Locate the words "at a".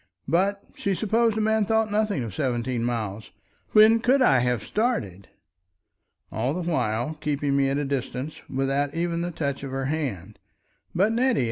7.69-7.85